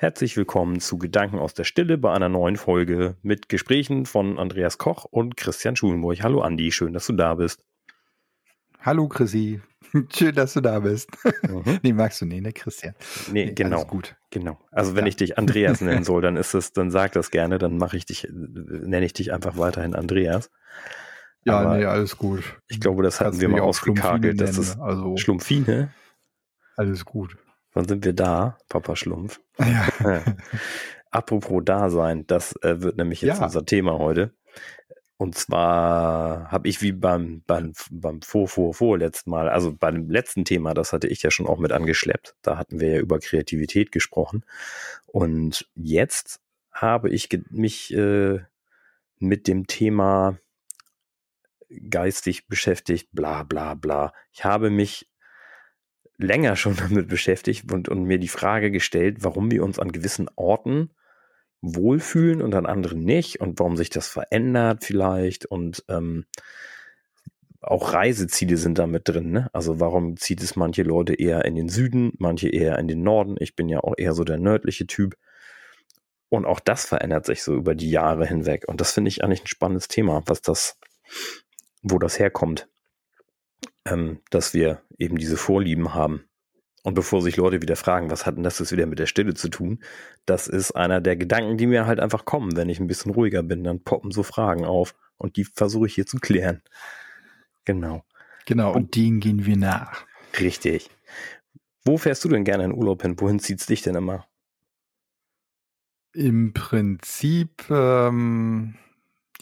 [0.00, 4.78] Herzlich willkommen zu Gedanken aus der Stille bei einer neuen Folge mit Gesprächen von Andreas
[4.78, 6.22] Koch und Christian Schulenburg.
[6.22, 7.66] Hallo Andi, schön, dass du da bist.
[8.80, 9.60] Hallo Chrissy,
[10.14, 11.10] schön, dass du da bist.
[11.42, 11.80] Mhm.
[11.82, 12.94] nee, magst du nee, ne Christian?
[13.30, 13.84] Nee, nee genau.
[13.84, 14.16] gut.
[14.30, 14.58] Genau.
[14.70, 15.08] Also wenn ja.
[15.08, 18.06] ich dich Andreas nennen soll, dann ist es, dann sag das gerne, dann mache ich
[18.06, 20.50] dich, nenne ich dich einfach weiterhin Andreas.
[21.44, 22.42] Ja, Aber nee, alles gut.
[22.68, 24.40] Ich glaube, das hatten wir mal ausgekagelt.
[24.40, 25.92] Das ist also Schlumpfine.
[26.78, 27.36] Alles gut.
[27.72, 29.40] Wann sind wir da, Papa Schlumpf?
[29.58, 29.88] Ja.
[31.10, 33.44] Apropos Dasein, das äh, wird nämlich jetzt ja.
[33.44, 34.32] unser Thema heute.
[35.16, 39.90] Und zwar habe ich wie beim, beim, beim vor, vor, vor letzten Mal, also bei
[39.90, 42.36] dem letzten Thema, das hatte ich ja schon auch mit angeschleppt.
[42.40, 44.46] Da hatten wir ja über Kreativität gesprochen.
[45.04, 46.40] Und jetzt
[46.72, 48.40] habe ich mich äh,
[49.18, 50.38] mit dem Thema
[51.90, 54.12] geistig beschäftigt, bla bla bla.
[54.32, 55.10] Ich habe mich
[56.22, 60.28] länger schon damit beschäftigt und, und mir die Frage gestellt, warum wir uns an gewissen
[60.36, 60.90] Orten
[61.62, 66.24] wohlfühlen und an anderen nicht und warum sich das verändert vielleicht und ähm,
[67.60, 69.32] auch Reiseziele sind da mit drin.
[69.32, 69.50] Ne?
[69.52, 73.36] Also warum zieht es manche Leute eher in den Süden, manche eher in den Norden.
[73.38, 75.16] Ich bin ja auch eher so der nördliche Typ.
[76.30, 78.64] Und auch das verändert sich so über die Jahre hinweg.
[78.66, 80.78] Und das finde ich eigentlich ein spannendes Thema, was das,
[81.82, 82.69] wo das herkommt
[83.86, 86.24] ähm, dass wir eben diese Vorlieben haben.
[86.82, 89.34] Und bevor sich Leute wieder fragen, was hat denn das jetzt wieder mit der Stille
[89.34, 89.82] zu tun,
[90.24, 93.42] das ist einer der Gedanken, die mir halt einfach kommen, wenn ich ein bisschen ruhiger
[93.42, 96.62] bin, dann poppen so Fragen auf und die versuche ich hier zu klären.
[97.66, 98.04] Genau.
[98.46, 100.06] Genau, und denen gehen wir nach.
[100.40, 100.90] Richtig.
[101.84, 103.20] Wo fährst du denn gerne in Urlaub hin?
[103.20, 104.26] Wohin zieht's dich denn immer?
[106.12, 108.74] Im Prinzip ähm,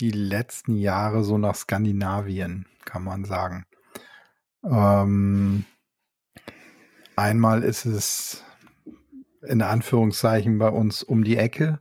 [0.01, 3.65] die letzten Jahre so nach Skandinavien, kann man sagen.
[4.65, 5.65] Ähm,
[7.17, 8.45] einmal ist es
[9.43, 11.81] in Anführungszeichen bei uns um die Ecke.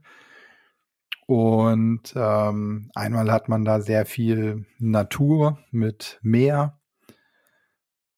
[1.25, 6.79] Und ähm, einmal hat man da sehr viel Natur mit Meer.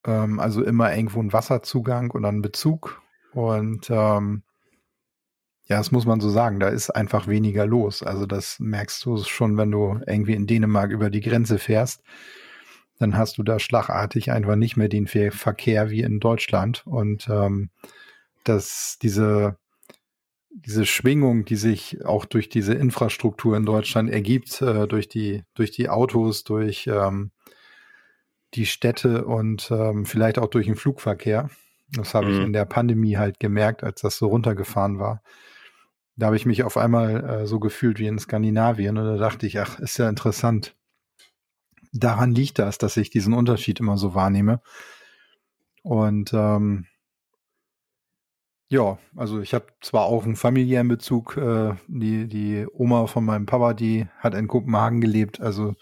[0.06, 3.02] Ähm, also immer irgendwo ein Wasserzugang und dann Bezug.
[3.32, 4.42] Und ähm,
[5.64, 8.02] ja, das muss man so sagen, da ist einfach weniger los.
[8.02, 12.02] Also das merkst du schon, wenn du irgendwie in Dänemark über die Grenze fährst
[13.00, 16.86] dann hast du da schlagartig einfach nicht mehr den Verkehr wie in Deutschland.
[16.86, 17.70] Und ähm,
[18.44, 19.56] dass diese,
[20.50, 25.70] diese Schwingung, die sich auch durch diese Infrastruktur in Deutschland ergibt, äh, durch, die, durch
[25.70, 27.30] die Autos, durch ähm,
[28.52, 31.48] die Städte und ähm, vielleicht auch durch den Flugverkehr.
[31.92, 32.32] Das habe mhm.
[32.32, 35.22] ich in der Pandemie halt gemerkt, als das so runtergefahren war.
[36.16, 39.46] Da habe ich mich auf einmal äh, so gefühlt wie in Skandinavien und da dachte
[39.46, 40.76] ich, ach, ist ja interessant
[41.92, 44.60] daran liegt das, dass ich diesen Unterschied immer so wahrnehme.
[45.82, 46.86] Und ähm,
[48.68, 53.46] ja, also ich habe zwar auch einen familiären Bezug, äh, die, die Oma von meinem
[53.46, 55.74] Papa, die hat in Kopenhagen gelebt, also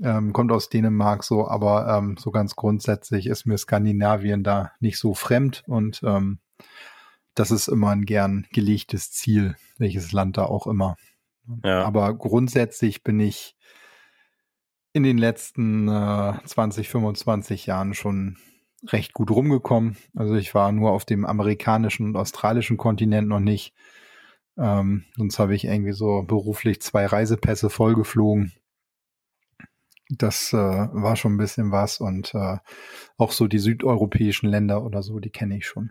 [0.00, 4.98] ähm, kommt aus Dänemark so, aber ähm, so ganz grundsätzlich ist mir Skandinavien da nicht
[4.98, 6.40] so fremd und ähm,
[7.34, 10.96] das ist immer ein gern gelegtes Ziel, welches Land da auch immer.
[11.64, 11.84] Ja.
[11.84, 13.56] Aber grundsätzlich bin ich
[14.92, 18.36] in den letzten äh, 20, 25 Jahren schon
[18.86, 19.96] recht gut rumgekommen.
[20.14, 23.74] Also ich war nur auf dem amerikanischen und australischen Kontinent noch nicht.
[24.56, 28.52] Ähm, sonst habe ich irgendwie so beruflich zwei Reisepässe vollgeflogen.
[30.10, 32.56] Das äh, war schon ein bisschen was und äh,
[33.18, 35.90] auch so die südeuropäischen Länder oder so, die kenne ich schon.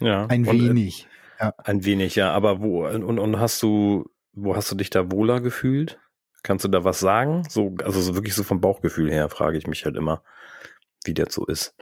[0.00, 0.26] Ja.
[0.26, 1.08] Ein und, äh, wenig.
[1.40, 1.54] Ja.
[1.58, 2.32] Ein wenig, ja.
[2.32, 5.98] Aber wo und, und hast du, wo hast du dich da wohler gefühlt?
[6.46, 7.42] Kannst du da was sagen?
[7.48, 10.22] So, also so wirklich so vom Bauchgefühl her frage ich mich halt immer,
[11.04, 11.74] wie das so ist.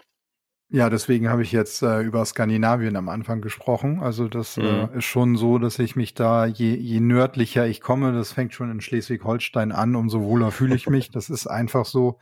[0.71, 4.01] Ja, deswegen habe ich jetzt äh, über Skandinavien am Anfang gesprochen.
[4.01, 4.95] Also das äh, mhm.
[4.95, 8.55] äh, ist schon so, dass ich mich da, je, je nördlicher ich komme, das fängt
[8.55, 11.11] schon in Schleswig-Holstein an, umso wohler fühle ich mich.
[11.11, 12.19] Das ist einfach so.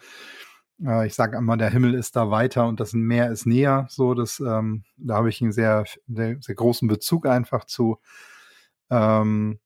[0.85, 3.87] Äh, ich sage immer, der Himmel ist da weiter und das Meer ist näher.
[3.89, 8.01] So, das, ähm, da habe ich einen sehr, sehr, sehr großen Bezug einfach zu.
[8.91, 9.61] Ähm,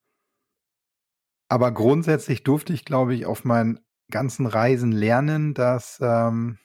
[1.48, 6.58] aber grundsätzlich durfte ich, glaube ich, auf meinen ganzen Reisen lernen, dass ähm,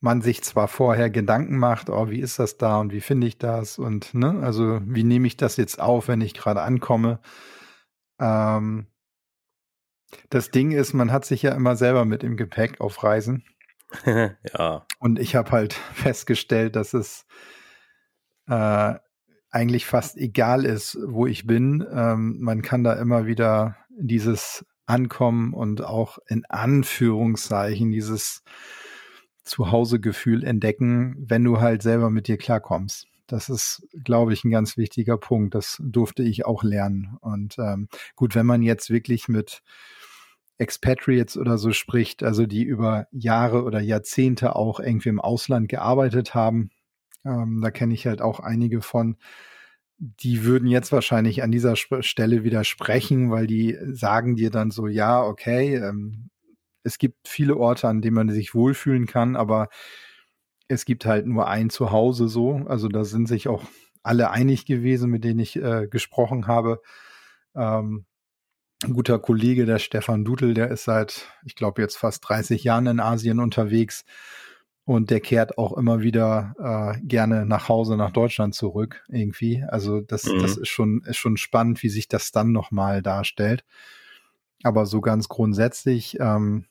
[0.00, 3.38] man sich zwar vorher Gedanken macht, oh, wie ist das da und wie finde ich
[3.38, 7.20] das und ne, also wie nehme ich das jetzt auf, wenn ich gerade ankomme.
[8.20, 8.86] Ähm,
[10.30, 13.44] das Ding ist, man hat sich ja immer selber mit im Gepäck auf Reisen.
[14.06, 14.86] ja.
[14.98, 17.26] Und ich habe halt festgestellt, dass es
[18.48, 18.94] äh,
[19.50, 21.86] eigentlich fast egal ist, wo ich bin.
[21.92, 28.42] Ähm, man kann da immer wieder dieses Ankommen und auch in Anführungszeichen dieses
[29.44, 33.06] Zuhausegefühl entdecken, wenn du halt selber mit dir klarkommst.
[33.26, 35.54] Das ist, glaube ich, ein ganz wichtiger Punkt.
[35.54, 37.16] Das durfte ich auch lernen.
[37.20, 39.62] Und ähm, gut, wenn man jetzt wirklich mit
[40.58, 46.34] Expatriates oder so spricht, also die über Jahre oder Jahrzehnte auch irgendwie im Ausland gearbeitet
[46.34, 46.70] haben,
[47.26, 49.16] ähm, da kenne ich halt auch einige von,
[49.98, 55.22] die würden jetzt wahrscheinlich an dieser Stelle widersprechen, weil die sagen dir dann so, ja,
[55.22, 56.30] okay, ähm,
[56.82, 59.68] es gibt viele Orte, an denen man sich wohlfühlen kann, aber
[60.68, 62.64] es gibt halt nur ein Zuhause so.
[62.66, 63.64] Also da sind sich auch
[64.02, 66.80] alle einig gewesen, mit denen ich äh, gesprochen habe.
[67.54, 68.06] Ähm,
[68.84, 72.86] ein guter Kollege, der Stefan Dudel, der ist seit, ich glaube, jetzt fast 30 Jahren
[72.86, 74.04] in Asien unterwegs
[74.86, 79.64] und der kehrt auch immer wieder äh, gerne nach Hause, nach Deutschland zurück, irgendwie.
[79.68, 80.38] Also das, mhm.
[80.38, 83.64] das ist schon, ist schon spannend, wie sich das dann nochmal darstellt.
[84.62, 86.66] Aber so ganz grundsätzlich, ähm,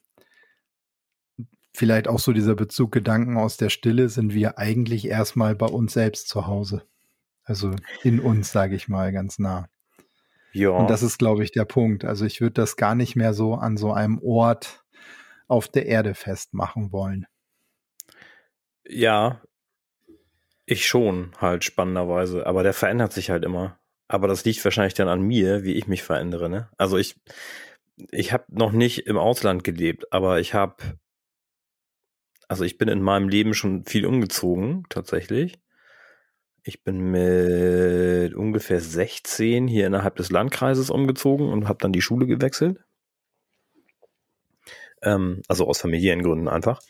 [1.74, 5.92] vielleicht auch so dieser Bezug Gedanken aus der Stille, sind wir eigentlich erstmal bei uns
[5.92, 6.84] selbst zu Hause.
[7.44, 7.72] Also
[8.02, 9.68] in uns, sage ich mal, ganz nah.
[10.54, 10.70] Ja.
[10.70, 12.06] Und das ist, glaube ich, der Punkt.
[12.06, 14.86] Also ich würde das gar nicht mehr so an so einem Ort
[15.48, 17.26] auf der Erde festmachen wollen.
[18.88, 19.42] Ja,
[20.66, 22.46] ich schon, halt spannenderweise.
[22.46, 23.78] Aber der verändert sich halt immer.
[24.08, 26.48] Aber das liegt wahrscheinlich dann an mir, wie ich mich verändere.
[26.48, 26.68] Ne?
[26.76, 27.16] Also ich,
[28.10, 30.76] ich habe noch nicht im Ausland gelebt, aber ich habe,
[32.48, 35.58] also ich bin in meinem Leben schon viel umgezogen, tatsächlich.
[36.62, 42.26] Ich bin mit ungefähr 16 hier innerhalb des Landkreises umgezogen und habe dann die Schule
[42.26, 42.80] gewechselt.
[45.02, 46.80] Ähm, also aus familiären Gründen einfach.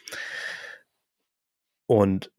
[1.86, 2.30] Und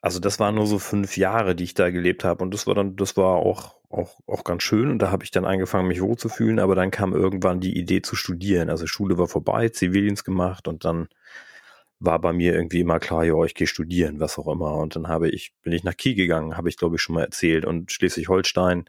[0.00, 2.42] also das waren nur so fünf Jahre, die ich da gelebt habe.
[2.42, 4.90] Und das war dann, das war auch, auch, auch ganz schön.
[4.90, 6.58] Und da habe ich dann angefangen, mich wohlzufühlen.
[6.58, 8.68] Aber dann kam irgendwann die Idee zu studieren.
[8.68, 11.08] Also Schule war vorbei, Zivildienst gemacht und dann
[12.00, 14.74] war bei mir irgendwie immer klar, ja, ich gehe studieren, was auch immer.
[14.74, 17.22] Und dann habe ich, bin ich nach Kiel gegangen, habe ich glaube ich schon mal
[17.22, 17.64] erzählt.
[17.64, 18.86] Und Schleswig-Holstein,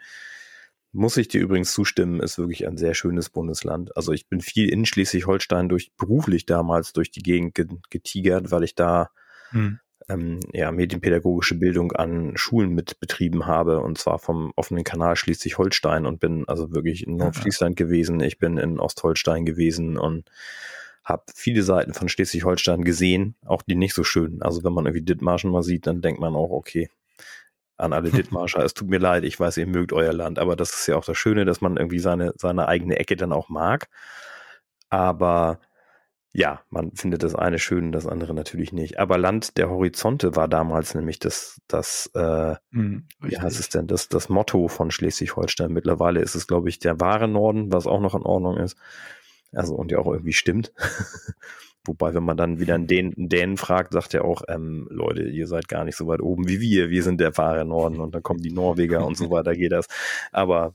[0.93, 3.95] muss ich dir übrigens zustimmen, ist wirklich ein sehr schönes Bundesland.
[3.95, 7.55] Also ich bin viel in Schleswig-Holstein durch beruflich damals durch die Gegend
[7.89, 9.09] getigert, weil ich da
[9.53, 9.79] hm.
[10.09, 16.05] ähm, ja, medienpädagogische Bildung an Schulen mit betrieben habe und zwar vom offenen Kanal Schleswig-Holstein
[16.05, 17.85] und bin also wirklich in Nordfriesland ja.
[17.85, 20.29] gewesen, ich bin in Ostholstein gewesen und
[21.03, 24.41] habe viele Seiten von Schleswig-Holstein gesehen, auch die nicht so schön.
[24.41, 26.89] Also wenn man irgendwie Dithmarschen mal sieht, dann denkt man auch, okay,
[27.77, 30.73] an alle Dithmarscher, es tut mir leid, ich weiß, ihr mögt euer Land, aber das
[30.73, 33.89] ist ja auch das Schöne, dass man irgendwie seine, seine eigene Ecke dann auch mag.
[34.89, 35.59] Aber
[36.35, 38.97] ja, man findet das eine schön, das andere natürlich nicht.
[38.97, 43.85] Aber Land der Horizonte war damals nämlich das, das äh, hm, wie heißt es denn,
[43.85, 45.71] das, das Motto von Schleswig-Holstein.
[45.71, 48.77] Mittlerweile ist es, glaube ich, der wahre Norden, was auch noch in Ordnung ist.
[49.51, 50.73] Also und ja auch irgendwie stimmt.
[51.85, 55.45] Wobei, wenn man dann wieder einen Dänen, Dänen fragt, sagt er auch, ähm, Leute, ihr
[55.45, 58.23] seid gar nicht so weit oben wie wir, wir sind der wahre Norden und dann
[58.23, 59.85] kommen die Norweger und so weiter geht das.
[60.31, 60.73] Aber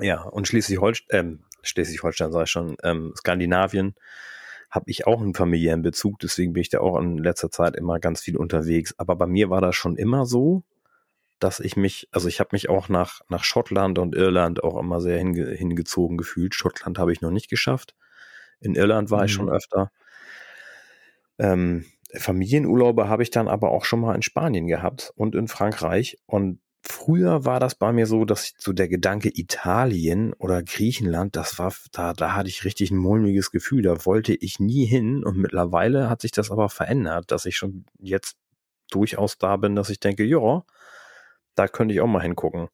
[0.00, 3.96] ja, und Schleswig-Holstein, ähm, Schleswig-Holstein ich schon, ähm, Skandinavien
[4.72, 8.00] habe ich auch einen familiären Bezug, deswegen bin ich da auch in letzter Zeit immer
[8.00, 8.94] ganz viel unterwegs.
[8.96, 10.64] Aber bei mir war das schon immer so,
[11.38, 15.02] dass ich mich, also ich habe mich auch nach, nach Schottland und Irland auch immer
[15.02, 16.54] sehr hinge, hingezogen gefühlt.
[16.54, 17.94] Schottland habe ich noch nicht geschafft.
[18.60, 19.24] In Irland war mhm.
[19.26, 19.92] ich schon öfter.
[21.38, 21.84] Ähm,
[22.14, 26.18] Familienurlaube habe ich dann aber auch schon mal in Spanien gehabt und in Frankreich.
[26.24, 26.60] Und
[27.04, 31.58] früher war das bei mir so, dass ich so der Gedanke Italien oder Griechenland, das
[31.58, 33.82] war, da, da hatte ich richtig ein mulmiges Gefühl.
[33.82, 35.24] Da wollte ich nie hin.
[35.24, 38.36] Und mittlerweile hat sich das aber verändert, dass ich schon jetzt
[38.90, 40.62] durchaus da bin, dass ich denke, ja,
[41.54, 42.68] da könnte ich auch mal hingucken.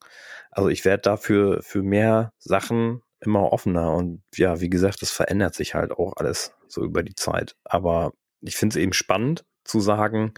[0.50, 5.54] Also ich werde dafür für mehr Sachen immer offener und ja, wie gesagt, das verändert
[5.54, 7.56] sich halt auch alles so über die Zeit.
[7.64, 10.34] Aber ich finde es eben spannend zu sagen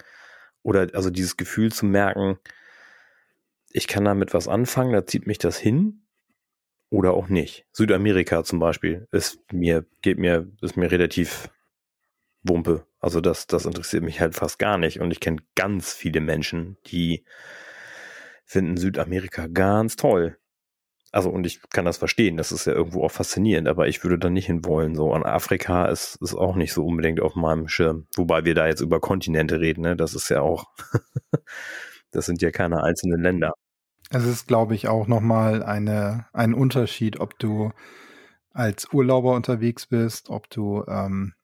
[0.62, 2.38] oder also dieses Gefühl zu merken,
[3.72, 6.02] ich kann damit was anfangen, da zieht mich das hin
[6.90, 7.66] oder auch nicht.
[7.72, 11.48] Südamerika zum Beispiel ist mir, geht mir, ist mir relativ
[12.42, 12.86] Wumpe.
[13.00, 15.00] Also das, das interessiert mich halt fast gar nicht.
[15.00, 17.24] Und ich kenne ganz viele Menschen, die
[18.44, 20.36] finden Südamerika ganz toll.
[21.12, 24.18] Also, und ich kann das verstehen, das ist ja irgendwo auch faszinierend, aber ich würde
[24.18, 24.94] da nicht hinwollen.
[24.94, 28.06] So, an Afrika ist, ist auch nicht so unbedingt auf meinem Schirm.
[28.14, 29.96] Wobei wir da jetzt über Kontinente reden, ne?
[29.96, 30.66] Das ist ja auch,
[32.12, 33.54] das sind ja keine einzelnen Länder.
[34.10, 37.70] Es ist, glaube ich, auch nochmal eine, ein Unterschied, ob du
[38.52, 41.34] als Urlauber unterwegs bist, ob du ähm,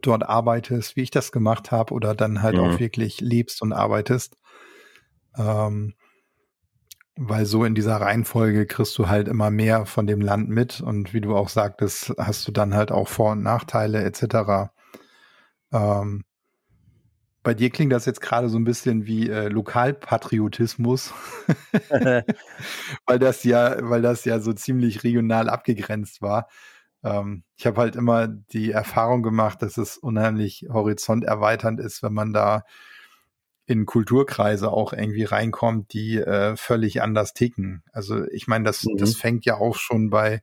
[0.00, 2.60] dort arbeitest, wie ich das gemacht habe, oder dann halt mhm.
[2.60, 4.38] auch wirklich lebst und arbeitest.
[5.36, 5.94] Ähm,
[7.20, 11.12] weil so in dieser Reihenfolge kriegst du halt immer mehr von dem Land mit und
[11.12, 14.70] wie du auch sagtest, hast du dann halt auch Vor- und Nachteile etc.
[15.72, 16.24] Ähm,
[17.42, 21.12] bei dir klingt das jetzt gerade so ein bisschen wie äh, Lokalpatriotismus,
[23.06, 26.48] weil das ja, weil das ja so ziemlich regional abgegrenzt war.
[27.04, 32.32] Ähm, ich habe halt immer die Erfahrung gemacht, dass es unheimlich horizonterweiternd ist, wenn man
[32.32, 32.64] da
[33.66, 37.84] in Kulturkreise auch irgendwie reinkommt, die äh, völlig anders ticken.
[37.92, 38.96] Also ich meine, das, mhm.
[38.96, 40.40] das fängt ja auch schon bei,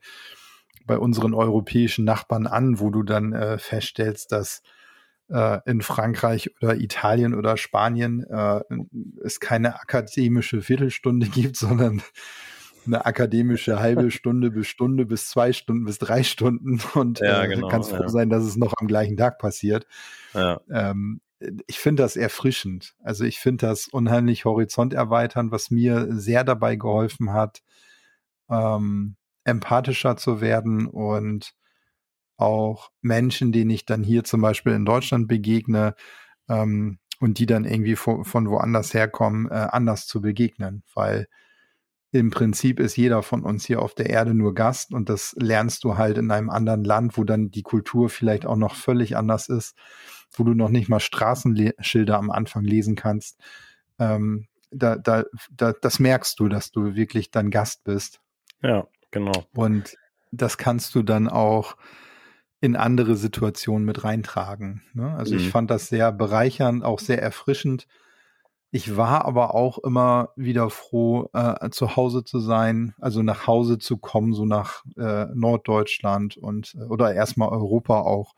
[0.85, 4.61] bei unseren europäischen Nachbarn an, wo du dann äh, feststellst, dass
[5.29, 8.61] äh, in Frankreich oder Italien oder Spanien äh,
[9.23, 12.01] es keine akademische Viertelstunde gibt, sondern
[12.85, 17.47] eine akademische halbe Stunde bis Stunde bis zwei Stunden bis drei Stunden und ja, äh,
[17.47, 18.09] genau, kannst froh ja.
[18.09, 19.87] sein, dass es noch am gleichen Tag passiert.
[20.33, 20.61] Ja.
[20.69, 21.21] Ähm,
[21.67, 22.95] ich finde das erfrischend.
[23.03, 27.61] Also ich finde das unheimlich horizonterweiternd, was mir sehr dabei geholfen hat,
[28.49, 31.53] ähm, empathischer zu werden und
[32.37, 35.95] auch Menschen, denen ich dann hier zum Beispiel in Deutschland begegne
[36.49, 41.27] ähm, und die dann irgendwie von, von woanders herkommen, äh, anders zu begegnen, weil
[42.11, 45.83] im Prinzip ist jeder von uns hier auf der Erde nur Gast und das lernst
[45.83, 49.49] du halt in einem anderen Land, wo dann die Kultur vielleicht auch noch völlig anders
[49.49, 49.75] ist,
[50.31, 53.39] wo du noch nicht mal Straßenschilder am Anfang lesen kannst.
[53.99, 58.21] Ähm, da, da, da, das merkst du, dass du wirklich dann Gast bist.
[58.61, 59.45] Ja, genau.
[59.53, 59.97] Und
[60.31, 61.75] das kannst du dann auch
[62.61, 64.81] in andere Situationen mit reintragen.
[64.93, 65.15] Ne?
[65.15, 65.41] Also mhm.
[65.41, 67.87] ich fand das sehr bereichernd, auch sehr erfrischend.
[68.71, 73.77] Ich war aber auch immer wieder froh, äh, zu Hause zu sein, also nach Hause
[73.77, 78.33] zu kommen, so nach äh, Norddeutschland und äh, oder erstmal Europa auch.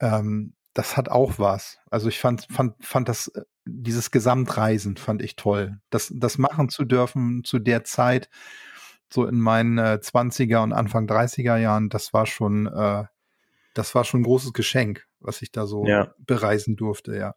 [0.00, 1.78] Ähm, das hat auch was.
[1.90, 5.78] Also ich fand, fand, fand das, äh, dieses Gesamtreisen fand ich toll.
[5.90, 8.28] Das, das machen zu dürfen zu der Zeit,
[9.14, 13.04] so in meinen äh, 20er und Anfang 30er Jahren, das war schon, äh,
[13.72, 16.12] das war schon ein großes Geschenk, was ich da so ja.
[16.18, 17.34] bereisen durfte, ja.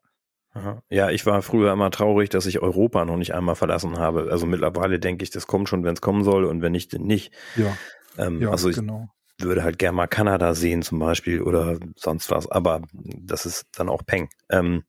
[0.90, 4.30] Ja, ich war früher immer traurig, dass ich Europa noch nicht einmal verlassen habe.
[4.32, 7.04] Also mittlerweile denke ich, das kommt schon, wenn es kommen soll und wenn nicht, dann
[7.04, 7.32] nicht.
[7.56, 7.78] Ja.
[8.18, 9.08] Ähm, ja also ich genau.
[9.40, 13.88] würde halt gerne mal Kanada sehen zum Beispiel oder sonst was, aber das ist dann
[13.88, 14.30] auch Peng.
[14.50, 14.84] Ähm,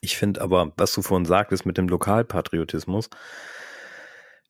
[0.00, 3.08] ich finde aber, was du vorhin sagtest mit dem Lokalpatriotismus,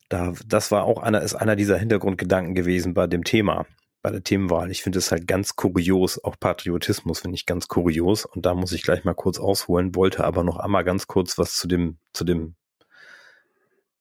[0.09, 3.65] da, das war auch einer, ist einer dieser Hintergrundgedanken gewesen bei dem Thema
[4.07, 4.71] bei der Themenwahl.
[4.71, 8.25] Ich finde es halt ganz kurios, auch Patriotismus finde ich ganz kurios.
[8.25, 11.57] Und da muss ich gleich mal kurz ausholen, wollte aber noch einmal ganz kurz was
[11.57, 12.55] zu dem, zu dem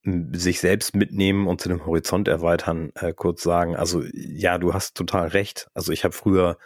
[0.04, 3.75] sich selbst mitnehmen und zu dem Horizont erweitern äh, kurz sagen.
[3.75, 5.68] Also ja, du hast total recht.
[5.75, 6.58] Also ich habe früher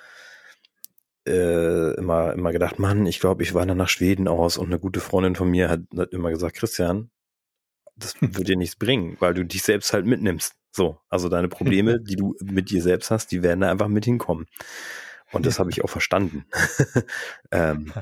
[1.27, 5.01] äh, immer, immer gedacht, Mann, ich glaube, ich wandere nach Schweden aus und eine gute
[5.01, 7.11] Freundin von mir hat, hat immer gesagt, Christian,
[8.01, 10.55] das wird dir nichts bringen, weil du dich selbst halt mitnimmst.
[10.73, 14.05] So, also deine Probleme, die du mit dir selbst hast, die werden da einfach mit
[14.05, 14.47] hinkommen.
[15.33, 16.45] Und das habe ich auch verstanden.
[17.53, 17.93] ähm,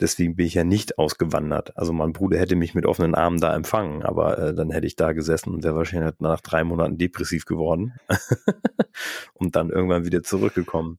[0.00, 1.76] deswegen bin ich ja nicht ausgewandert.
[1.76, 4.96] Also mein Bruder hätte mich mit offenen Armen da empfangen, aber äh, dann hätte ich
[4.96, 7.94] da gesessen und wäre wahrscheinlich nach drei Monaten depressiv geworden
[9.34, 10.98] und dann irgendwann wieder zurückgekommen.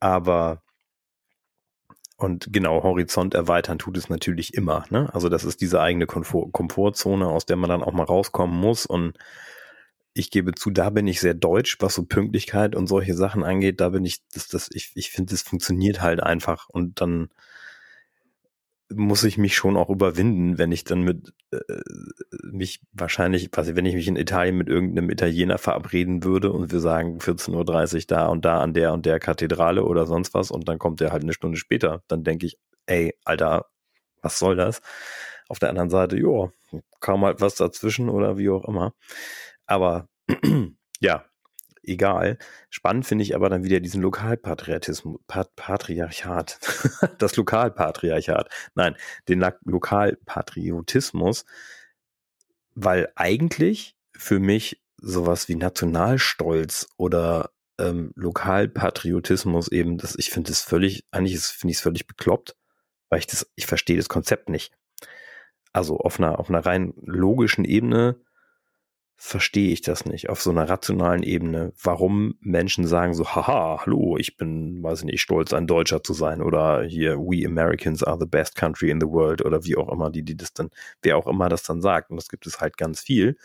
[0.00, 0.62] Aber
[2.16, 4.86] und genau, Horizont erweitern tut es natürlich immer.
[4.88, 5.12] Ne?
[5.12, 8.86] Also das ist diese eigene Komfort Komfortzone, aus der man dann auch mal rauskommen muss.
[8.86, 9.18] Und
[10.14, 13.82] ich gebe zu, da bin ich sehr deutsch, was so Pünktlichkeit und solche Sachen angeht.
[13.82, 16.70] Da bin ich, das, das, ich, ich finde, das funktioniert halt einfach.
[16.70, 17.28] Und dann
[18.96, 21.58] muss ich mich schon auch überwinden, wenn ich dann mit äh,
[22.50, 26.80] mich wahrscheinlich, was wenn ich mich in Italien mit irgendeinem Italiener verabreden würde und wir
[26.80, 30.68] sagen 14.30 Uhr da und da an der und der Kathedrale oder sonst was und
[30.68, 33.66] dann kommt der halt eine Stunde später, dann denke ich, ey, Alter,
[34.22, 34.80] was soll das?
[35.48, 36.52] Auf der anderen Seite, jo,
[37.00, 38.94] kaum halt was dazwischen oder wie auch immer.
[39.66, 40.08] Aber
[41.00, 41.24] ja,
[41.88, 42.38] egal.
[42.70, 46.58] Spannend finde ich aber dann wieder diesen Lokalpatriotismus, Pat Patriarchat,
[47.18, 48.96] das Lokalpatriarchat, nein,
[49.28, 51.44] den Lokalpatriotismus,
[52.74, 60.62] weil eigentlich für mich sowas wie Nationalstolz oder ähm, Lokalpatriotismus eben, das, ich finde es
[60.62, 62.56] völlig, eigentlich finde ich es völlig bekloppt,
[63.08, 64.72] weil ich das, ich verstehe das Konzept nicht.
[65.72, 68.18] Also auf einer, auf einer rein logischen Ebene
[69.18, 74.18] verstehe ich das nicht auf so einer rationalen Ebene, warum Menschen sagen so, haha, hallo,
[74.18, 78.26] ich bin, weiß nicht, stolz, ein Deutscher zu sein oder hier, we Americans are the
[78.26, 80.68] best country in the world oder wie auch immer, die, die das dann,
[81.02, 82.10] wer auch immer das dann sagt.
[82.10, 83.38] Und das gibt es halt ganz viel.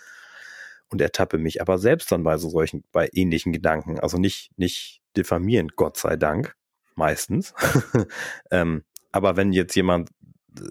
[0.89, 3.97] Und ertappe mich aber selbst dann bei so solchen, bei ähnlichen Gedanken.
[4.01, 6.57] Also nicht, nicht diffamierend, Gott sei Dank,
[6.95, 7.53] meistens.
[8.51, 10.09] ähm, aber wenn jetzt jemand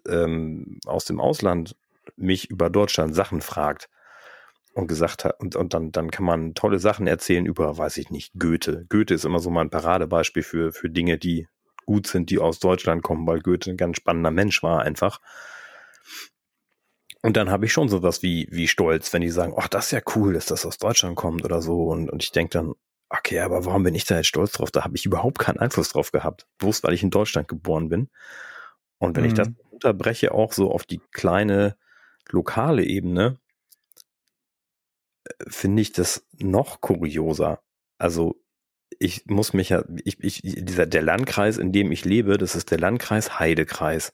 [0.07, 1.75] ähm, aus dem Ausland
[2.17, 3.89] mich über Deutschland Sachen fragt,
[4.75, 8.11] und gesagt hat, und, und dann, dann kann man tolle Sachen erzählen über, weiß ich
[8.11, 8.87] nicht, Goethe.
[8.89, 11.49] Goethe ist immer so mein Paradebeispiel für, für Dinge, die
[11.87, 15.21] gut sind, die aus Deutschland kommen, weil Goethe ein ganz spannender Mensch war einfach.
[17.23, 19.91] Und dann habe ich schon sowas wie, wie Stolz, wenn die sagen, ach, das ist
[19.91, 21.85] ja cool, dass das aus Deutschland kommt oder so.
[21.85, 22.75] Und, und ich denke dann,
[23.11, 24.71] okay, aber warum bin ich da jetzt stolz drauf?
[24.71, 26.47] Da habe ich überhaupt keinen Einfluss drauf gehabt.
[26.59, 28.09] Bloß weil ich in Deutschland geboren bin.
[28.99, 29.29] Und wenn mhm.
[29.29, 29.57] ich das mhm.
[29.71, 31.77] unterbreche, auch so auf die kleine
[32.31, 33.39] lokale Ebene,
[35.49, 37.61] finde ich das noch kurioser.
[37.99, 38.37] Also
[38.99, 42.71] ich muss mich ja, ich, ich, dieser, der Landkreis, in dem ich lebe, das ist
[42.71, 44.13] der Landkreis Heidekreis.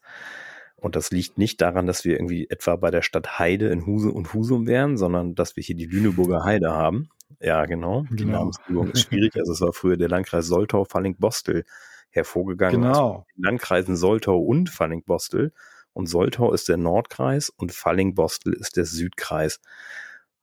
[0.75, 4.13] Und das liegt nicht daran, dass wir irgendwie etwa bei der Stadt Heide in Husum
[4.13, 7.09] und Husum wären, sondern dass wir hier die Lüneburger Heide haben.
[7.39, 8.05] Ja, genau.
[8.11, 8.39] Die genau.
[8.39, 9.35] Namensgebung ist schwierig.
[9.35, 11.65] Also es war früher der Landkreis Soltau, Falling-Bostel
[12.11, 12.81] hervorgegangen.
[12.81, 13.25] Genau.
[13.35, 15.51] den Landkreisen Soltau und Falling-Bostel.
[15.93, 19.59] Und Soltau ist der Nordkreis und Falling-Bostel ist der Südkreis.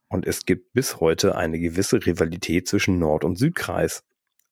[0.09, 4.05] Und es gibt bis heute eine gewisse Rivalität zwischen Nord- und Südkreis.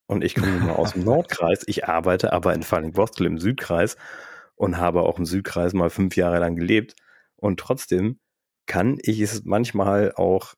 [0.07, 1.63] Und ich komme nur aus dem Nordkreis.
[1.67, 3.97] Ich arbeite aber in Falling-Bostel im Südkreis
[4.57, 6.95] und habe auch im Südkreis mal fünf Jahre lang gelebt.
[7.37, 8.19] Und trotzdem
[8.67, 10.55] kann ich es manchmal auch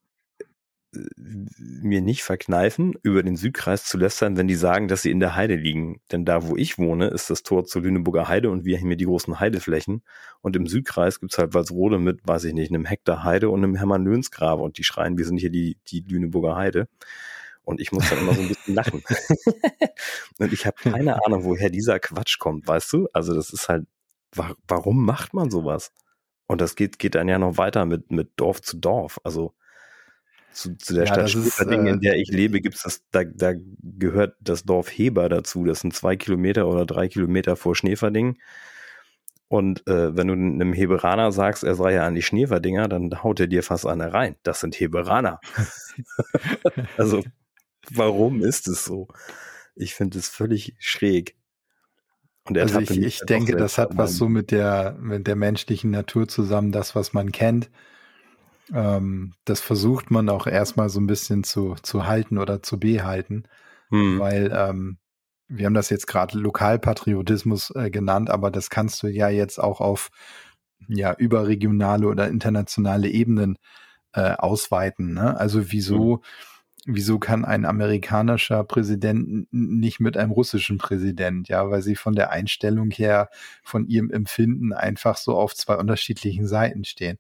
[1.17, 5.35] mir nicht verkneifen, über den Südkreis zu lästern, wenn die sagen, dass sie in der
[5.35, 6.01] Heide liegen.
[6.13, 8.97] Denn da, wo ich wohne, ist das Tor zur Lüneburger Heide und wir haben hier
[8.97, 10.03] die großen Heideflächen.
[10.41, 13.75] Und im Südkreis gibt's halt Walsrode mit, weiß ich nicht, einem Hektar Heide und einem
[13.75, 14.63] Hermann-Löhns-Grabe.
[14.63, 16.89] Und die schreien, wir sind hier die, die Lüneburger Heide.
[17.65, 19.03] Und ich muss dann immer so ein bisschen lachen.
[20.39, 23.09] und ich habe keine Ahnung, woher dieser Quatsch kommt, weißt du?
[23.13, 23.87] Also das ist halt,
[24.33, 25.93] wa warum macht man sowas?
[26.47, 29.19] Und das geht, geht dann ja noch weiter mit, mit Dorf zu Dorf.
[29.25, 29.55] Also
[30.55, 33.53] zu, zu der ja, Stadt Schäferding, äh, in der ich lebe, gibt's das, da, da
[33.83, 35.65] gehört das Dorf Heber dazu.
[35.65, 38.39] Das sind zwei Kilometer oder drei Kilometer vor Schneeferding.
[39.49, 43.41] Und äh, wenn du einem Heberaner sagst, er sei ja an die Schneeferdinger, dann haut
[43.41, 44.37] er dir fast eine rein.
[44.43, 45.41] Das sind Heberaner.
[46.97, 47.23] also
[47.91, 49.09] warum ist es so?
[49.77, 51.37] Ich finde es völlig schräg.
[52.45, 56.29] Und also ich, ich denke, das hat was so mit der, mit der menschlichen Natur
[56.29, 57.71] zusammen, das, was man kennt.
[58.73, 63.45] Ähm, das versucht man auch erstmal so ein bisschen zu, zu halten oder zu behalten,
[63.91, 64.19] hm.
[64.19, 64.99] weil ähm,
[65.49, 69.81] wir haben das jetzt gerade Lokalpatriotismus äh, genannt, aber das kannst du ja jetzt auch
[69.81, 70.11] auf
[70.89, 73.59] ja überregionale oder internationale Ebenen
[74.13, 75.15] äh, ausweiten.
[75.15, 75.39] Ne?
[75.39, 76.23] Also wieso hm
[76.87, 82.31] wieso kann ein amerikanischer Präsident nicht mit einem russischen Präsident, ja, weil sie von der
[82.31, 83.31] Einstellung her,
[83.63, 87.19] von ihrem Empfinden einfach so auf zwei unterschiedlichen Seiten stehen.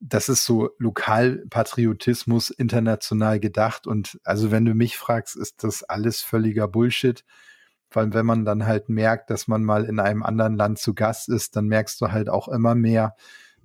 [0.00, 6.22] Das ist so Lokalpatriotismus international gedacht und also wenn du mich fragst, ist das alles
[6.22, 7.24] völliger Bullshit.
[7.92, 11.28] Weil wenn man dann halt merkt, dass man mal in einem anderen Land zu Gast
[11.28, 13.16] ist, dann merkst du halt auch immer mehr,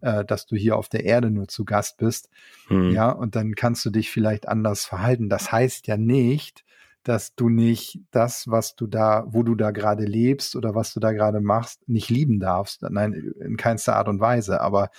[0.02, 2.30] äh, dass du hier auf der Erde nur zu Gast bist.
[2.70, 2.92] Mhm.
[2.92, 5.30] Ja, und dann kannst du dich vielleicht anders verhalten.
[5.30, 6.66] Das heißt ja nicht,
[7.04, 11.00] dass du nicht das, was du da, wo du da gerade lebst oder was du
[11.00, 12.82] da gerade machst, nicht lieben darfst.
[12.82, 14.60] Nein, in keinster Art und Weise.
[14.60, 14.90] Aber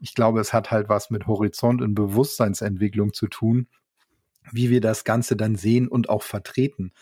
[0.00, 3.68] ich glaube, es hat halt was mit Horizont und Bewusstseinsentwicklung zu tun,
[4.50, 6.92] wie wir das Ganze dann sehen und auch vertreten.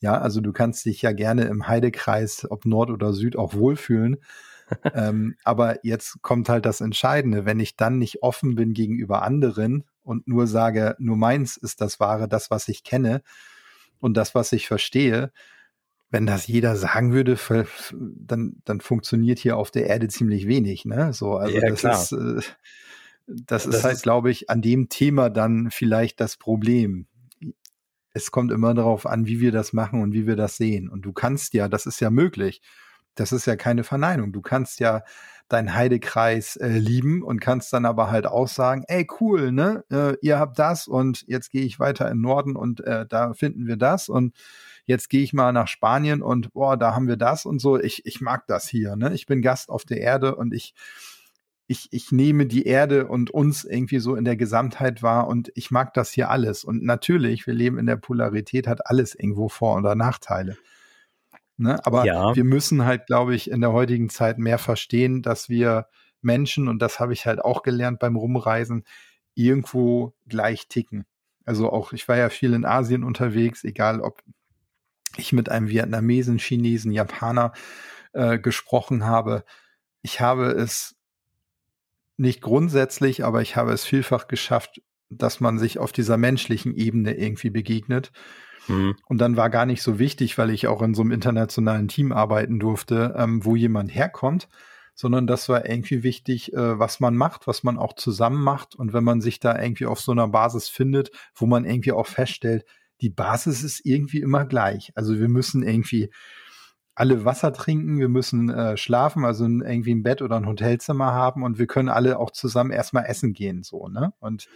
[0.00, 4.18] Ja, also du kannst dich ja gerne im Heidekreis, ob Nord oder Süd, auch wohlfühlen
[4.94, 9.84] ähm, aber jetzt kommt halt das Entscheidende, wenn ich dann nicht offen bin gegenüber anderen
[10.02, 13.22] und nur sage, nur meins ist das Wahre, das, was ich kenne
[13.98, 15.32] und das, was ich verstehe,
[16.10, 17.38] wenn das jeder sagen würde,
[17.92, 20.84] dann, dann funktioniert hier auf der Erde ziemlich wenig.
[20.84, 21.12] Ne?
[21.12, 22.02] So, also ja, das klar.
[22.02, 22.40] ist, äh,
[23.26, 27.06] das, das ist halt, glaube ich, an dem Thema dann vielleicht das Problem.
[28.12, 30.88] Es kommt immer darauf an, wie wir das machen und wie wir das sehen.
[30.88, 32.60] Und du kannst ja, das ist ja möglich.
[33.14, 34.32] Das ist ja keine Verneinung.
[34.32, 35.02] Du kannst ja
[35.50, 39.84] deinen Heidekreis äh, lieben und kannst dann aber halt auch sagen, ey, cool, ne?
[39.90, 43.66] Äh, ihr habt das und jetzt gehe ich weiter in Norden und äh, da finden
[43.66, 44.34] wir das und
[44.90, 47.78] jetzt gehe ich mal nach Spanien und boah, da haben wir das und so.
[47.80, 49.14] Ich, ich mag das hier, ne?
[49.14, 50.74] Ich bin Gast auf der Erde und ich,
[51.68, 55.70] ich, ich nehme die Erde und uns irgendwie so in der Gesamtheit wahr und ich
[55.70, 56.64] mag das hier alles.
[56.64, 60.58] Und natürlich, wir leben in der Polarität, hat alles irgendwo Vor- oder Nachteile.
[61.56, 61.78] Ne?
[61.86, 62.34] Aber ja.
[62.34, 65.86] wir müssen halt, glaube ich, in der heutigen Zeit mehr verstehen, dass wir
[66.20, 68.84] Menschen, und das habe ich halt auch gelernt beim Rumreisen,
[69.34, 71.06] irgendwo gleich ticken.
[71.44, 74.22] Also auch, ich war ja viel in Asien unterwegs, egal ob
[75.20, 77.52] ich mit einem Vietnamesen, Chinesen, Japaner
[78.12, 79.44] äh, gesprochen habe.
[80.02, 80.96] Ich habe es
[82.16, 87.14] nicht grundsätzlich, aber ich habe es vielfach geschafft, dass man sich auf dieser menschlichen Ebene
[87.14, 88.12] irgendwie begegnet
[88.68, 88.96] Mhm.
[89.06, 92.12] Und dann war gar nicht so wichtig, weil ich auch in so einem internationalen Team
[92.12, 94.48] arbeiten durfte, ähm, wo jemand herkommt,
[94.94, 98.74] sondern das war irgendwie wichtig, äh, was man macht, was man auch zusammen macht.
[98.74, 102.06] Und wenn man sich da irgendwie auf so einer Basis findet, wo man irgendwie auch
[102.06, 102.64] feststellt,
[103.00, 104.92] die Basis ist irgendwie immer gleich.
[104.94, 106.10] Also wir müssen irgendwie
[106.94, 111.42] alle Wasser trinken, wir müssen äh, schlafen, also irgendwie ein Bett oder ein Hotelzimmer haben
[111.42, 114.12] und wir können alle auch zusammen erstmal essen gehen, so, ne?
[114.18, 114.48] Und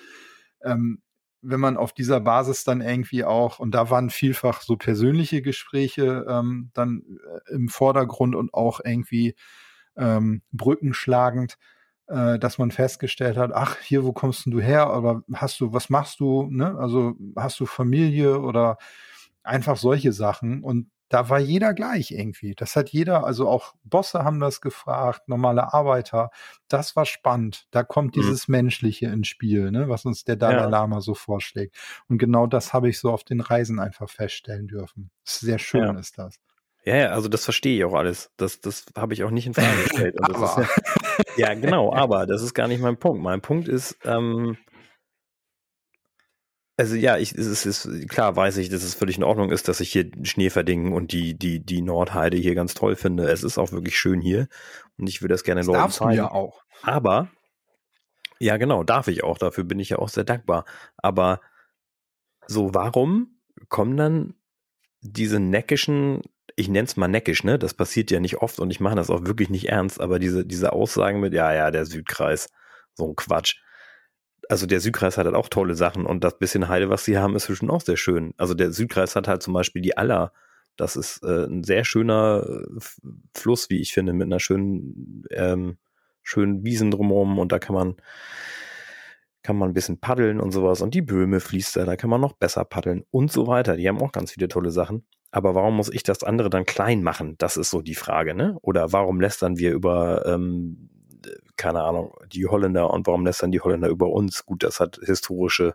[0.63, 1.01] ähm,
[1.41, 6.27] wenn man auf dieser Basis dann irgendwie auch, und da waren vielfach so persönliche Gespräche
[6.29, 7.03] ähm, dann
[7.49, 9.35] äh, im Vordergrund und auch irgendwie
[9.97, 11.59] ähm, brückenschlagend,
[12.07, 14.97] äh, dass man festgestellt hat, ach, hier, wo kommst denn du her?
[14.97, 16.49] Oder hast du, was machst du?
[16.51, 16.77] Ne?
[16.79, 18.79] Also hast du Familie oder
[19.43, 20.63] einfach solche Sachen.
[20.63, 22.55] Und da war jeder gleich irgendwie.
[22.55, 26.31] Das hat jeder, also auch Bosse haben das gefragt, normale Arbeiter.
[26.69, 27.67] Das war spannend.
[27.71, 28.21] Da kommt mhm.
[28.21, 30.69] dieses Menschliche ins Spiel, ne, was uns der Dalai ja.
[30.69, 31.77] Lama so vorschlägt.
[32.09, 35.11] Und genau das habe ich so auf den Reisen einfach feststellen dürfen.
[35.25, 35.99] Sehr schön ja.
[35.99, 36.37] ist das.
[36.85, 38.31] Ja, ja, also das verstehe ich auch alles.
[38.37, 40.17] Das, das habe ich auch nicht in Frage gestellt.
[40.21, 40.67] ja,
[41.37, 43.23] ja, genau, aber das ist gar nicht mein Punkt.
[43.23, 44.57] Mein Punkt ist, ähm,
[46.77, 49.81] also ja, ich, es ist, klar weiß ich, dass es völlig in Ordnung ist, dass
[49.81, 53.29] ich hier Schneeverdingen und die, die, die Nordheide hier ganz toll finde.
[53.31, 54.49] Es ist auch wirklich schön hier
[54.99, 56.11] und ich will das gerne das Leuten darfst zeigen.
[56.11, 56.65] Du ja auch.
[56.83, 57.31] Aber,
[58.41, 60.65] ja genau, darf ich auch, dafür bin ich ja auch sehr dankbar.
[60.97, 61.41] Aber
[62.47, 64.35] so, warum kommen dann
[65.01, 66.23] diese neckischen,
[66.57, 67.59] ich nenne es mal neckisch, ne?
[67.59, 70.45] Das passiert ja nicht oft und ich mache das auch wirklich nicht ernst, aber diese,
[70.45, 72.49] diese Aussagen mit, ja, ja, der Südkreis,
[72.95, 73.57] so ein Quatsch
[74.49, 77.37] also der Südkreis hat halt auch tolle Sachen und das bisschen Heide, was sie haben,
[77.37, 78.35] ist schon auch sehr schön.
[78.37, 80.33] Also der Südkreis hat halt zum Beispiel die Aller.
[80.77, 82.81] Das ist äh, ein sehr schöner äh,
[83.35, 85.79] Fluss, wie ich finde, mit einer schönen, ähm,
[86.23, 87.97] schönen Wiesen drumherum und da kann man
[89.43, 92.21] kann man ein bisschen paddeln und sowas und die Böhme fließt da, da kann man
[92.21, 93.77] noch besser paddeln und so weiter.
[93.77, 95.05] Die haben auch ganz viele tolle Sachen.
[95.35, 97.35] Aber warum muss ich das andere dann klein machen?
[97.39, 98.57] Das ist so die Frage, ne?
[98.63, 100.89] Oder warum lästern wir über ähm,
[101.57, 104.47] keine Ahnung, die Holländer und warum lässt dann die Holländer über uns?
[104.47, 105.75] Gut, das hat historische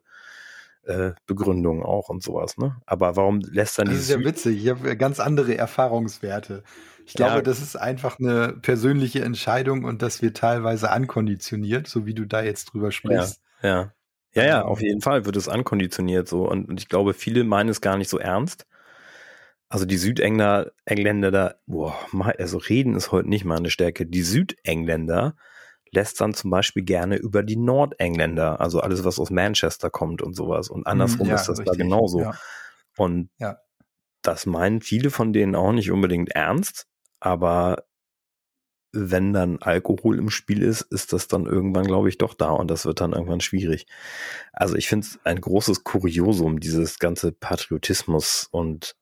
[0.83, 2.77] äh, Begründungen auch und sowas, ne?
[2.85, 3.95] Aber warum lässt dann die.
[3.95, 6.63] Das ist ja witzig, ich habe ganz andere Erfahrungswerte.
[7.05, 7.41] Ich glaube, ja.
[7.41, 12.43] das ist einfach eine persönliche Entscheidung und das wird teilweise ankonditioniert, so wie du da
[12.43, 13.41] jetzt drüber sprichst.
[13.61, 13.93] Ja, ja.
[14.35, 16.47] Ja, ja, auf jeden Fall wird es ankonditioniert so.
[16.47, 18.67] Und, und ich glaube, viele meinen es gar nicht so ernst.
[19.69, 21.95] Also die Südengländer, Engländer da, boah,
[22.37, 24.07] also reden ist heute nicht mal eine Stärke.
[24.07, 25.35] Die Südengländer
[25.91, 30.35] lässt dann zum Beispiel gerne über die Nordengländer, also alles, was aus Manchester kommt und
[30.35, 30.69] sowas.
[30.69, 32.21] Und andersrum mhm, ja, ist das richtig, da genauso.
[32.21, 32.33] Ja.
[32.97, 33.57] Und ja.
[34.23, 36.87] das meinen viele von denen auch nicht unbedingt ernst,
[37.19, 37.85] aber
[38.91, 42.71] wenn dann Alkohol im Spiel ist, ist das dann irgendwann, glaube ich, doch da und
[42.71, 43.85] das wird dann irgendwann schwierig.
[44.51, 48.95] Also ich finde es ein großes Kuriosum, dieses ganze Patriotismus und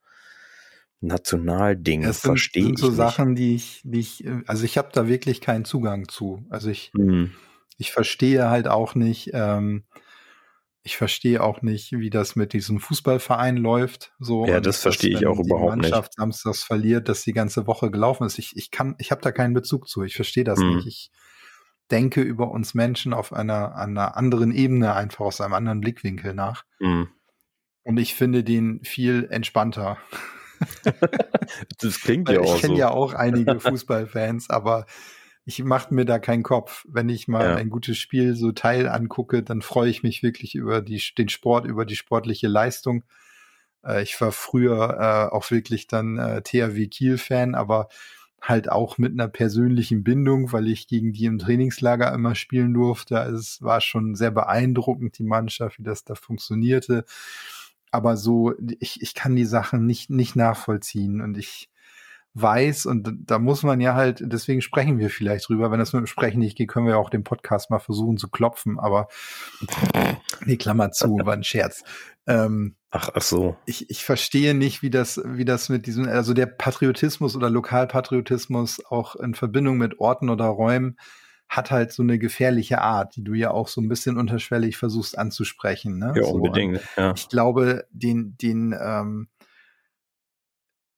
[1.00, 2.02] Nationalding.
[2.02, 5.42] Das sind, sind so Sachen, die ich, die ich, äh, also ich habe da wirklich
[5.42, 6.46] keinen Zugang zu.
[6.50, 7.32] Also ich, mhm.
[7.78, 9.84] ich verstehe halt auch nicht, ähm,
[10.84, 14.14] ich verstehe auch nicht, wie das mit diesem Fußballverein läuft.
[14.20, 15.76] So ja, das verstehe ich auch überhaupt nicht.
[15.76, 18.40] Wenn die Mannschaft samstags verliert, dass die ganze Woche gelaufen ist.
[18.40, 20.04] Ich, ich kann, ich habe da keinen Bezug zu.
[20.04, 20.78] Ich verstehe das mhm.
[20.78, 20.88] nicht.
[20.88, 21.12] Ich
[21.92, 26.64] denke über uns Menschen auf einer, einer anderen Ebene einfach aus einem anderen Blickwinkel nach.
[26.80, 27.10] Mhm.
[27.84, 29.98] Und ich finde den viel entspannter.
[31.80, 32.80] das klingt ja auch Ich kenne so.
[32.80, 34.86] ja auch einige Fußballfans, aber
[35.46, 36.86] ich mache mir da keinen Kopf.
[36.90, 37.56] Wenn ich mal ja.
[37.56, 41.66] ein gutes Spiel so teil angucke, dann freue ich mich wirklich über die, den Sport,
[41.66, 43.04] über die sportliche Leistung.
[43.86, 47.88] Äh, ich war früher äh, auch wirklich dann äh, THW Kiel-Fan, aber
[48.42, 53.20] halt auch mit einer persönlichen Bindung, weil ich gegen die im Trainingslager immer spielen durfte.
[53.20, 57.06] Also es war schon sehr beeindruckend, die Mannschaft, wie das da funktionierte
[57.92, 61.70] aber so, ich, ich kann die Sachen nicht, nicht nachvollziehen und ich
[62.42, 65.72] weiß und da muss man ja halt, deswegen sprechen wir vielleicht drüber.
[65.72, 68.18] Wenn das mit dem Sprechen nicht geht, können wir ja auch den Podcast mal versuchen
[68.18, 69.08] zu klopfen, aber
[70.46, 71.84] nee, Klammer zu, war ein Scherz.
[72.28, 73.58] Ähm, ach, ach so.
[73.66, 78.86] Ich, ich verstehe nicht, wie das, wie das mit diesem, also der Patriotismus oder Lokalpatriotismus
[78.86, 80.98] auch in Verbindung mit Orten oder Räumen
[81.50, 85.18] hat halt so eine gefährliche Art, die du ja auch so ein bisschen unterschwellig versuchst
[85.18, 85.98] anzusprechen.
[85.98, 86.14] Ne?
[86.16, 86.82] Ja, so, unbedingt.
[86.98, 87.14] Ja.
[87.16, 89.30] Ich glaube, den, den, ähm,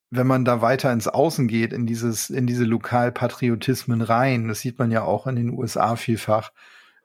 [0.09, 4.79] wenn man da weiter ins Außen geht, in dieses, in diese Lokalpatriotismen rein, das sieht
[4.79, 6.51] man ja auch in den USA vielfach,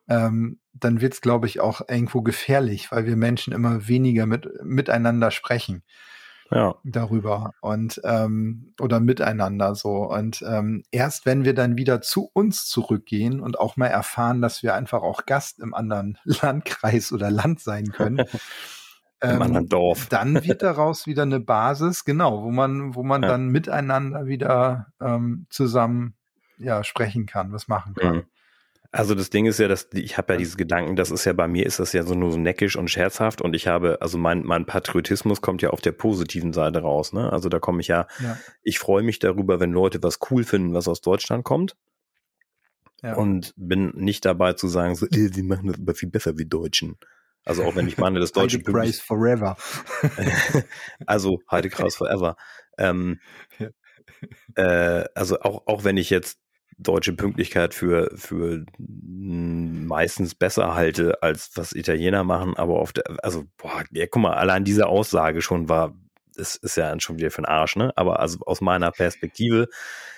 [0.07, 4.49] ähm, dann wird es, glaube ich, auch irgendwo gefährlich, weil wir Menschen immer weniger mit,
[4.63, 5.83] miteinander sprechen
[6.55, 6.75] ja.
[6.85, 10.09] darüber und ähm, oder miteinander so.
[10.09, 14.63] Und ähm, erst wenn wir dann wieder zu uns zurückgehen und auch mal erfahren, dass
[14.63, 18.25] wir einfach auch Gast im anderen Landkreis oder Land sein können.
[19.21, 20.05] Im ähm, anderen Dorf.
[20.09, 23.29] dann wird daraus wieder eine Basis, genau, wo man, wo man ja.
[23.29, 26.15] dann miteinander wieder ähm, zusammen
[26.57, 28.15] ja, sprechen kann, was machen kann.
[28.17, 28.23] Mhm.
[28.91, 31.47] Also das Ding ist ja, dass ich habe ja diese Gedanken, das ist ja bei
[31.47, 34.43] mir ist das ja so nur so neckisch und scherzhaft und ich habe, also mein,
[34.43, 37.31] mein Patriotismus kommt ja auf der positiven Seite raus, ne?
[37.33, 38.37] Also da komme ich ja, Ja.
[38.63, 41.75] ich freue mich darüber, wenn Leute was cool finden, was aus Deutschland kommt
[43.03, 43.15] Ja.
[43.15, 46.45] und bin nicht dabei zu sagen, so, äh, die machen das aber viel besser wie
[46.45, 46.97] Deutschen.
[47.43, 49.57] Also auch wenn ich meine, das deutsche Heide Price forever.
[51.05, 52.35] also Heidekreis forever.
[52.77, 53.19] Ähm,
[53.59, 53.69] Ja.
[54.55, 56.39] äh, also auch, auch wenn ich jetzt
[56.77, 63.45] deutsche Pünktlichkeit für, für meistens besser halte, als was Italiener machen, aber auf der, also,
[63.57, 65.95] boah, ja, guck mal, allein diese Aussage schon war,
[66.35, 67.93] ist, ist ja schon wieder für den Arsch, ne?
[67.95, 69.69] Aber also aus meiner Perspektive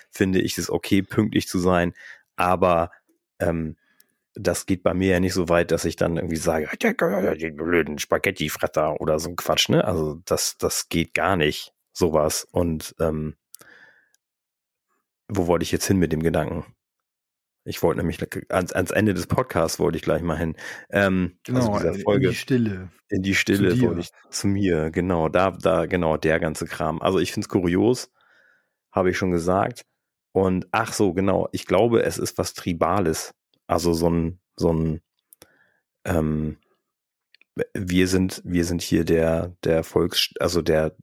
[0.09, 1.93] finde ich es okay, pünktlich zu sein,
[2.35, 2.91] aber
[3.39, 3.77] ähm,
[4.33, 6.69] das geht bei mir ja nicht so weit, dass ich dann irgendwie sage,
[7.35, 9.85] die blöden Spaghetti-Fretter oder so ein Quatsch, ne?
[9.85, 12.47] Also das, das geht gar nicht, sowas.
[12.51, 13.35] Und ähm,
[15.27, 16.65] wo wollte ich jetzt hin mit dem Gedanken?
[17.65, 20.55] Ich wollte nämlich ans, ans Ende des Podcasts wollte ich gleich mal hin.
[20.89, 22.89] Ähm, Genau, also dieser in Folge die Stille.
[23.09, 27.01] in die Stille wollte ich zu mir, genau, da, da, genau, der ganze Kram.
[27.01, 28.09] Also ich finde es kurios,
[28.91, 29.85] habe ich schon gesagt.
[30.31, 33.33] Und ach so, genau, ich glaube, es ist was Tribales.
[33.67, 35.01] Also so ein, so ein,
[36.05, 36.57] ähm,
[37.73, 40.95] wir sind, wir sind hier der, der Volks, also der,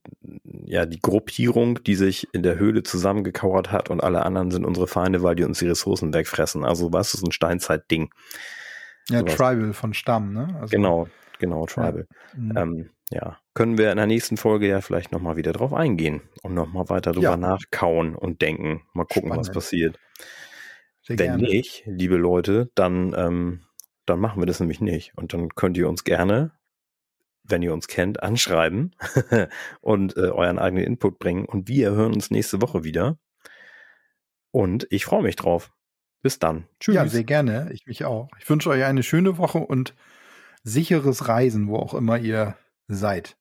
[0.64, 4.86] ja, die Gruppierung, die sich in der Höhle zusammengekauert hat und alle anderen sind unsere
[4.86, 6.64] Feinde, weil die uns die Ressourcen wegfressen.
[6.64, 8.10] Also was ist ein Steinzeit-Ding?
[9.10, 9.34] Ja, sowas.
[9.36, 10.48] Tribal von Stamm, ne?
[10.60, 12.06] Also, Genau, genau, Tribal.
[12.34, 12.56] mhm.
[12.56, 16.54] Ähm, ja, können wir in der nächsten Folge ja vielleicht nochmal wieder drauf eingehen und
[16.54, 17.36] nochmal weiter drüber Ja.
[17.36, 18.82] nachkauen und denken.
[18.94, 19.52] Mal gucken, was Spannend.
[19.52, 19.98] passiert.
[21.02, 21.42] Sehr Wenn gerne.
[21.42, 23.60] nicht, liebe Leute, dann, ähm,
[24.06, 25.12] dann machen wir das nämlich nicht.
[25.16, 26.52] Und dann könnt ihr uns gerne,
[27.44, 28.96] wenn ihr uns kennt, anschreiben
[29.80, 31.44] und äh, euren eigenen Input bringen.
[31.44, 33.18] Und wir hören uns nächste Woche wieder.
[34.50, 35.70] Und ich freue mich drauf.
[36.22, 36.66] Bis dann.
[36.80, 36.94] Tschüss.
[36.94, 37.70] Ja, sehr gerne.
[37.72, 38.30] Ich mich auch.
[38.40, 39.94] Ich wünsche euch eine schöne Woche und
[40.62, 42.56] sicheres Reisen, wo auch immer ihr
[42.88, 43.36] seid.